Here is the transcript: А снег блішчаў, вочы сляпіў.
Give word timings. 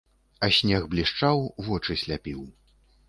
А 0.45 0.47
снег 0.59 0.87
блішчаў, 0.95 1.45
вочы 1.67 1.99
сляпіў. 2.05 2.41